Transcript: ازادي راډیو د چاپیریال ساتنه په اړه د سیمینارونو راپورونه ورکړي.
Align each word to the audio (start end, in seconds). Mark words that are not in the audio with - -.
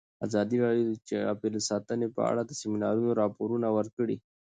ازادي 0.25 0.57
راډیو 0.65 0.85
د 0.89 0.93
چاپیریال 1.09 1.63
ساتنه 1.69 2.07
په 2.15 2.21
اړه 2.29 2.41
د 2.45 2.51
سیمینارونو 2.61 3.09
راپورونه 3.21 3.67
ورکړي. 3.77 4.15